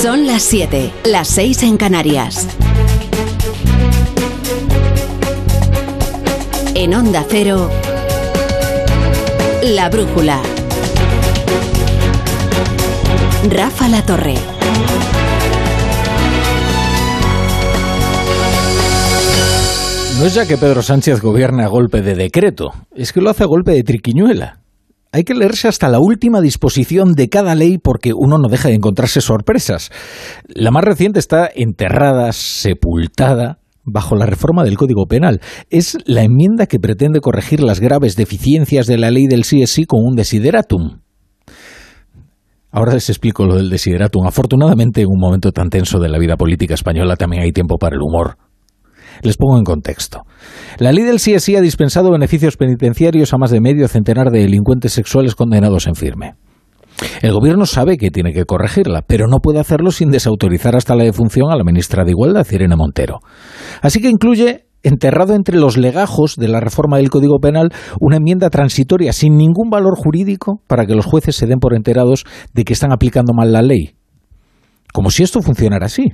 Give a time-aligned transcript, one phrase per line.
[0.00, 2.46] Son las 7, las 6 en Canarias.
[6.74, 7.70] En Onda Cero,
[9.62, 10.42] La Brújula.
[13.48, 14.34] Rafa La Torre.
[20.18, 23.44] No es ya que Pedro Sánchez gobierne a golpe de decreto, es que lo hace
[23.44, 24.65] a golpe de triquiñuela.
[25.16, 28.74] Hay que leerse hasta la última disposición de cada ley porque uno no deja de
[28.74, 29.90] encontrarse sorpresas.
[30.46, 35.40] La más reciente está enterrada, sepultada, bajo la reforma del Código Penal.
[35.70, 40.04] Es la enmienda que pretende corregir las graves deficiencias de la ley del CSI con
[40.04, 41.00] un desideratum.
[42.70, 44.26] Ahora les explico lo del desideratum.
[44.26, 47.96] Afortunadamente, en un momento tan tenso de la vida política española también hay tiempo para
[47.96, 48.36] el humor.
[49.22, 50.22] Les pongo en contexto.
[50.78, 54.92] La ley del CSI ha dispensado beneficios penitenciarios a más de medio centenar de delincuentes
[54.92, 56.34] sexuales condenados en firme.
[57.20, 61.04] El gobierno sabe que tiene que corregirla, pero no puede hacerlo sin desautorizar hasta la
[61.04, 63.18] defunción a la ministra de Igualdad, Irene Montero.
[63.82, 68.50] Así que incluye enterrado entre los legajos de la reforma del Código Penal una enmienda
[68.50, 72.72] transitoria sin ningún valor jurídico para que los jueces se den por enterados de que
[72.72, 73.96] están aplicando mal la ley.
[74.92, 76.04] Como si esto funcionara así.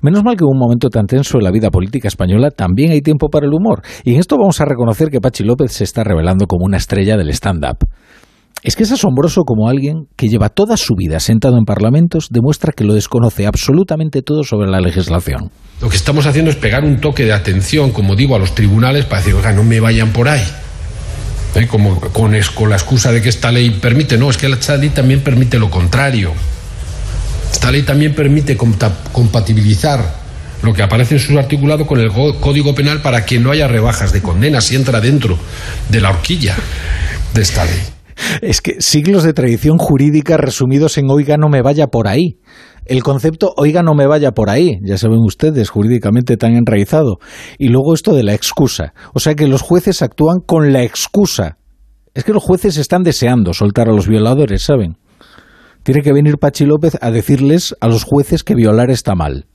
[0.00, 3.00] Menos mal que en un momento tan tenso en la vida política española también hay
[3.00, 3.82] tiempo para el humor.
[4.04, 7.16] Y en esto vamos a reconocer que Pachi López se está revelando como una estrella
[7.16, 7.86] del stand-up.
[8.62, 12.72] Es que es asombroso como alguien que lleva toda su vida sentado en parlamentos demuestra
[12.76, 15.50] que lo desconoce absolutamente todo sobre la legislación.
[15.80, 19.06] Lo que estamos haciendo es pegar un toque de atención, como digo, a los tribunales
[19.06, 20.42] para decir, oiga, no me vayan por ahí.
[21.54, 21.66] ¿Eh?
[21.66, 25.58] Con, la excusa de que esta ley permite, no, es que esta ley también permite
[25.58, 26.32] lo contrario.
[27.50, 30.20] Esta ley también permite compatibilizar
[30.62, 34.12] lo que aparece en su articulado con el Código Penal para que no haya rebajas
[34.12, 35.38] de condena si entra dentro
[35.88, 36.56] de la horquilla
[37.34, 37.80] de esta ley.
[38.42, 42.38] Es que siglos de tradición jurídica resumidos en oiga no me vaya por ahí.
[42.84, 47.18] El concepto oiga no me vaya por ahí, ya saben ustedes, jurídicamente tan enraizado.
[47.58, 48.92] Y luego esto de la excusa.
[49.14, 51.58] O sea que los jueces actúan con la excusa.
[52.14, 54.96] Es que los jueces están deseando soltar a los violadores, ¿saben?
[55.82, 59.46] Tiene que venir Pachi López a decirles a los jueces que violar está mal.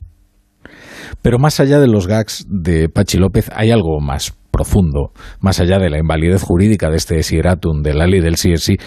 [1.22, 5.80] Pero más allá de los gags de Pachi López hay algo más profundo, más allá
[5.80, 8.78] de la invalidez jurídica de este sieratum de la ley del CSI,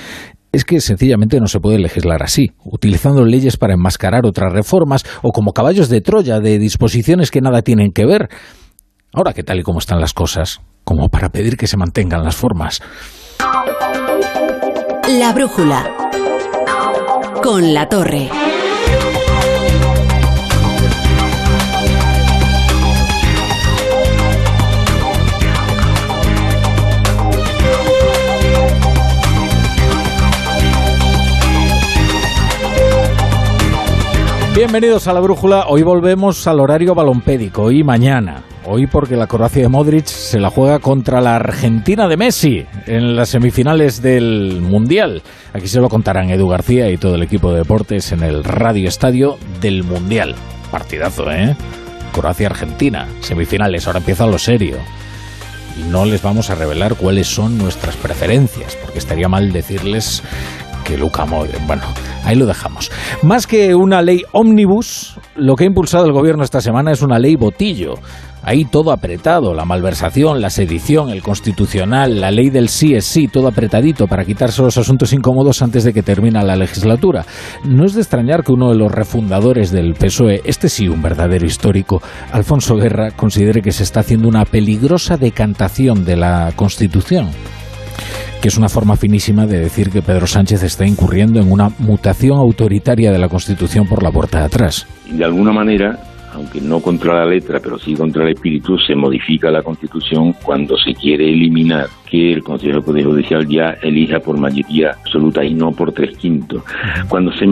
[0.50, 5.30] es que sencillamente no se puede legislar así, utilizando leyes para enmascarar otras reformas o
[5.30, 8.28] como caballos de Troya de disposiciones que nada tienen que ver.
[9.12, 12.36] Ahora que tal y como están las cosas, como para pedir que se mantengan las
[12.36, 12.80] formas.
[15.18, 16.07] La brújula
[17.42, 18.30] con la torre.
[34.54, 35.66] Bienvenidos a la brújula.
[35.68, 38.42] Hoy volvemos al horario balompédico y mañana.
[38.70, 43.16] Hoy porque la Croacia de Modric se la juega contra la Argentina de Messi en
[43.16, 45.22] las semifinales del Mundial.
[45.54, 48.86] Aquí se lo contarán Edu García y todo el equipo de deportes en el Radio
[48.86, 50.34] Estadio del Mundial.
[50.70, 51.56] Partidazo, ¿eh?
[52.12, 54.76] Croacia-Argentina, semifinales, ahora empieza lo serio.
[55.78, 60.22] Y no les vamos a revelar cuáles son nuestras preferencias, porque estaría mal decirles
[60.88, 61.64] que Luca Modric.
[61.66, 61.82] Bueno,
[62.24, 62.90] ahí lo dejamos.
[63.22, 67.18] Más que una ley ómnibus, lo que ha impulsado el gobierno esta semana es una
[67.18, 67.96] ley botillo
[68.42, 73.28] ahí todo apretado, la malversación, la sedición, el constitucional, la ley del sí es sí,
[73.28, 77.26] todo apretadito para quitarse los asuntos incómodos antes de que termine la legislatura.
[77.64, 81.44] No es de extrañar que uno de los refundadores del PSOE, este sí un verdadero
[81.44, 82.00] histórico,
[82.32, 87.28] Alfonso Guerra, considere que se está haciendo una peligrosa decantación de la Constitución
[88.40, 92.38] que es una forma finísima de decir que Pedro Sánchez está incurriendo en una mutación
[92.38, 94.86] autoritaria de la Constitución por la puerta de atrás.
[95.10, 95.98] De alguna manera,
[96.32, 100.76] aunque no contra la letra, pero sí contra el espíritu, se modifica la Constitución cuando
[100.76, 105.92] se quiere eliminar que el Consejo Judicial ya elija por mayoría absoluta y no por
[105.92, 106.62] tres quintos.
[107.08, 107.46] Cuando se,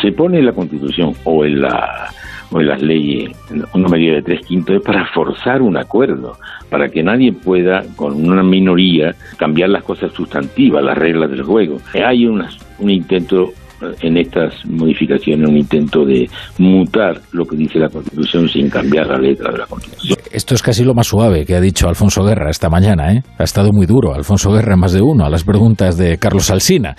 [0.00, 2.10] se pone en la Constitución o en la
[2.52, 3.30] o en las leyes
[3.74, 6.36] una mayoría de tres quintos es para forzar un acuerdo,
[6.70, 11.78] para que nadie pueda con una minoría cambiar las cosas sustantivas, las reglas del juego.
[11.94, 12.42] Hay un
[12.90, 13.52] intento
[14.00, 16.28] en estas modificaciones un intento de
[16.58, 20.18] mutar lo que dice la Constitución sin cambiar la letra de la Constitución.
[20.30, 23.12] Esto es casi lo más suave que ha dicho Alfonso Guerra esta mañana.
[23.12, 23.22] ¿eh?
[23.38, 26.94] Ha estado muy duro Alfonso Guerra más de uno a las preguntas de Carlos Alsina.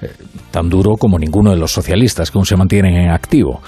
[0.00, 0.08] Eh,
[0.50, 3.60] tan duro como ninguno de los socialistas que aún se mantienen en activo.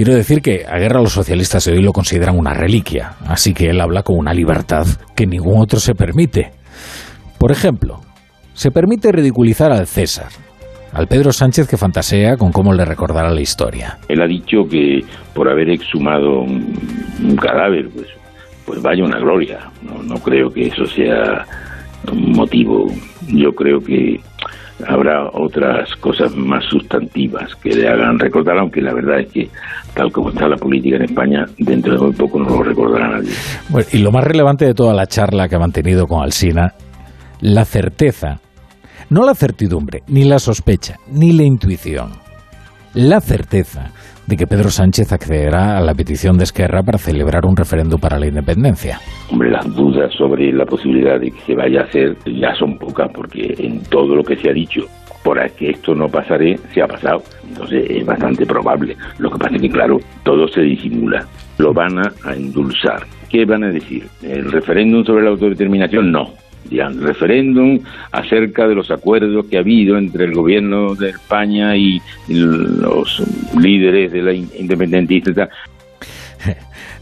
[0.00, 3.68] Quiero decir que a Guerra los socialistas de hoy lo consideran una reliquia, así que
[3.68, 6.52] él habla con una libertad que ningún otro se permite.
[7.38, 8.00] Por ejemplo,
[8.54, 10.28] se permite ridiculizar al César,
[10.94, 13.98] al Pedro Sánchez que fantasea con cómo le recordará la historia.
[14.08, 15.00] Él ha dicho que
[15.34, 18.06] por haber exhumado un, cadáver, pues,
[18.64, 19.70] pues vaya una gloria.
[19.82, 21.44] No, no creo que eso sea
[22.10, 22.86] un motivo.
[23.28, 24.18] Yo creo que
[24.86, 29.48] habrá otras cosas más sustantivas que le hagan recordar, aunque la verdad es que
[29.94, 33.30] tal como está la política en España, dentro de muy poco no lo recordará nadie.
[33.68, 36.74] Bueno, y lo más relevante de toda la charla que ha mantenido con Alsina,
[37.40, 38.40] la certeza,
[39.08, 42.10] no la certidumbre, ni la sospecha, ni la intuición,
[42.94, 43.92] la certeza
[44.30, 48.16] de que Pedro Sánchez accederá a la petición de Esquerra para celebrar un referéndum para
[48.16, 49.00] la independencia.
[49.28, 53.10] Hombre, las dudas sobre la posibilidad de que se vaya a hacer ya son pocas,
[53.12, 54.82] porque en todo lo que se ha dicho
[55.24, 57.22] por que esto no pasaré, se ha pasado.
[57.46, 58.96] Entonces es bastante probable.
[59.18, 61.26] Lo que pasa es que, claro, todo se disimula.
[61.58, 63.02] Lo van a endulzar.
[63.28, 64.04] ¿Qué van a decir?
[64.22, 66.10] ¿El referéndum sobre la autodeterminación?
[66.10, 66.39] No
[66.70, 67.80] referéndum
[68.12, 73.22] acerca de los acuerdos que ha habido entre el gobierno de España y los
[73.58, 75.48] líderes de la independentista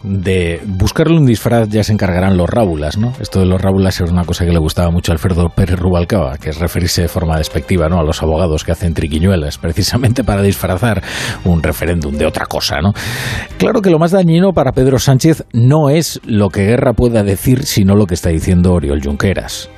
[0.02, 3.12] de buscarle un disfraz ya se encargarán los rábulas, ¿no?
[3.20, 6.38] Esto de los rábulas era una cosa que le gustaba mucho a Alfredo Pérez Rubalcaba,
[6.38, 7.98] que es referirse de forma despectiva, ¿no?
[7.98, 11.02] A los abogados que hacen triquiñuelas, precisamente para disfrazar
[11.44, 12.92] un referéndum de otra cosa, ¿no?
[13.58, 17.64] Claro que lo más dañino para Pedro Sánchez no es lo que Guerra pueda decir,
[17.64, 19.68] sino lo que está diciendo Oriol Junqueras.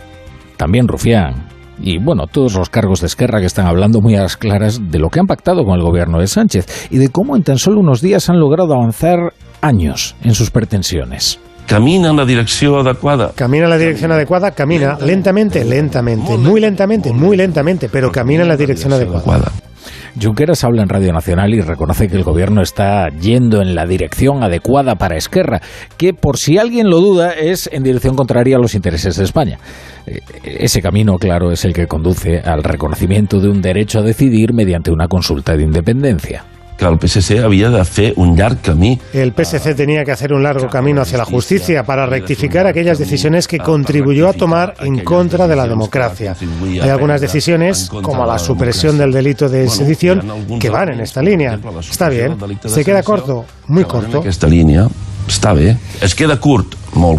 [0.56, 1.48] También Rufián,
[1.82, 4.98] y bueno, todos los cargos de Esquerra que están hablando muy a las claras de
[4.98, 7.80] lo que han pactado con el gobierno de Sánchez y de cómo en tan solo
[7.80, 11.38] unos días han logrado avanzar años en sus pretensiones.
[11.66, 13.30] Camina en la dirección adecuada.
[13.34, 18.48] Camina en la dirección adecuada, camina lentamente, lentamente, muy lentamente, muy lentamente, pero camina en
[18.48, 19.52] la dirección adecuada.
[20.20, 24.42] Junqueras habla en Radio Nacional y reconoce que el gobierno está yendo en la dirección
[24.42, 25.60] adecuada para Esquerra,
[25.96, 29.58] que por si alguien lo duda es en dirección contraria a los intereses de España.
[30.06, 34.52] Eh, ese camino, claro, es el que conduce al reconocimiento de un derecho a decidir
[34.52, 36.44] mediante una consulta de independencia
[36.80, 38.98] que el PSC de un.
[39.12, 39.34] El
[39.76, 44.28] tenía que hacer un largo camino hacia la justicia para rectificar aquellas decisiones que contribuyó
[44.28, 46.34] a tomar en contra de la democracia.
[46.62, 50.22] Hay algunas decisiones, como la supresión del delito de sedición,
[50.58, 51.58] que van en esta línea.
[51.80, 52.38] Está bien.
[52.64, 54.22] Se queda corto, muy corto.
[54.24, 54.88] Esta línea
[55.28, 55.78] está bien.
[56.00, 56.40] Es queda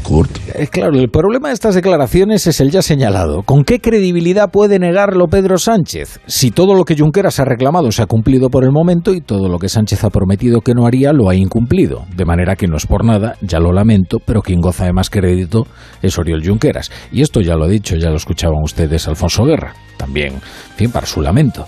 [0.03, 3.44] corto eh, claro, el problema de estas declaraciones es el ya señalado.
[3.44, 6.19] ¿Con qué credibilidad puede negarlo Pedro Sánchez?
[6.27, 9.47] Si todo lo que Junqueras ha reclamado se ha cumplido por el momento y todo
[9.47, 12.06] lo que Sánchez ha prometido que no haría lo ha incumplido.
[12.15, 15.09] De manera que no es por nada, ya lo lamento, pero quien goza de más
[15.09, 15.65] crédito
[16.01, 16.91] es Oriol Junqueras.
[17.12, 19.73] Y esto ya lo ha dicho, ya lo escuchaban ustedes Alfonso Guerra.
[19.97, 21.65] También, en fin, para su lamento.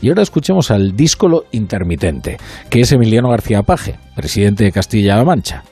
[0.00, 2.36] Y ahora escuchemos al díscolo intermitente,
[2.68, 5.62] que es Emiliano García Paje, presidente de Castilla-La Mancha.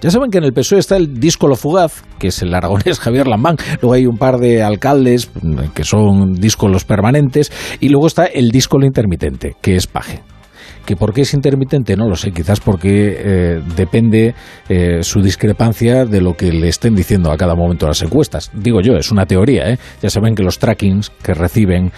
[0.00, 3.26] Ya saben que en el PSOE está el díscolo fugaz, que es el aragonés Javier
[3.26, 3.56] Lambán.
[3.82, 7.52] Luego hay un par de alcaldes mm, que son díscolos permanentes.
[7.80, 10.22] Y luego está el díscolo intermitente, que es Paje
[10.84, 14.34] que por qué es intermitente no lo sé, quizás porque eh, depende
[14.68, 18.50] eh, su discrepancia de lo que le estén diciendo a cada momento las encuestas.
[18.54, 19.78] Digo yo, es una teoría, ¿eh?
[20.02, 21.92] Ya saben que los trackings que reciben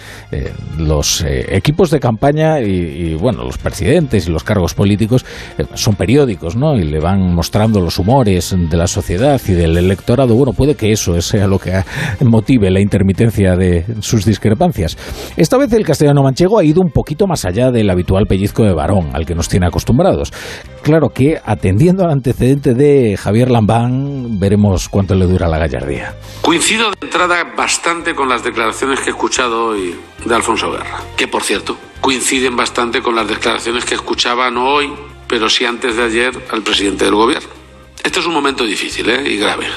[0.77, 5.25] los equipos de campaña y, bueno, los presidentes y los cargos políticos
[5.73, 6.75] son periódicos, ¿no?
[6.75, 10.35] Y le van mostrando los humores de la sociedad y del electorado.
[10.35, 11.81] Bueno, puede que eso sea lo que
[12.21, 14.97] motive la intermitencia de sus discrepancias.
[15.37, 18.77] Esta vez el castellano manchego ha ido un poquito más allá del habitual pellizco de
[18.77, 20.33] varón al que nos tiene acostumbrados.
[20.81, 26.15] Claro que, atendiendo al antecedente de Javier Lambán, veremos cuánto le dura la gallardía.
[26.41, 31.27] Coincido de entrada bastante con las declaraciones que he escuchado hoy de Alfonso Guerra, que
[31.27, 34.91] por cierto coinciden bastante con las declaraciones que escuchaba no hoy,
[35.27, 37.49] pero sí antes de ayer al presidente del gobierno.
[38.03, 39.23] Este es un momento difícil ¿eh?
[39.25, 39.67] y grave.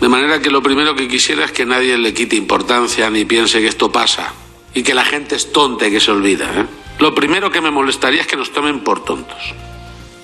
[0.00, 3.60] De manera que lo primero que quisiera es que nadie le quite importancia ni piense
[3.60, 4.32] que esto pasa
[4.74, 6.44] y que la gente es tonta y que se olvida.
[6.54, 6.66] ¿eh?
[6.98, 9.54] Lo primero que me molestaría es que nos tomen por tontos.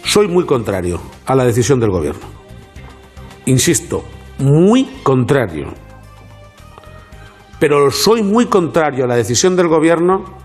[0.04, 2.26] Soy muy contrario a la decisión del gobierno.
[3.46, 4.04] Insisto,
[4.38, 5.74] muy contrario.
[7.58, 10.40] Pero soy muy contrario a la decisión del gobierno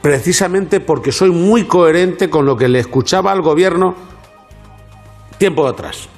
[0.00, 3.94] precisamente porque soy muy coherente con lo que le escuchaba al gobierno
[5.36, 6.08] tiempo atrás,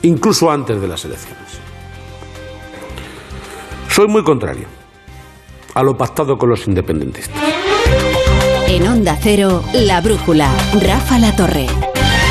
[0.00, 1.60] incluso antes de las elecciones.
[3.88, 4.81] Soy muy contrario
[5.74, 7.36] a lo pactado con los independentistas.
[8.68, 10.48] En Onda Cero, La Brújula,
[10.80, 11.91] Rafa La Torre.